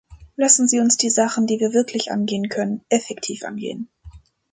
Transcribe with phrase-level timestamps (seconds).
[0.35, 3.87] Lassen Sie uns die Sachen, die wir wirklich angehen können, effektiv angehen.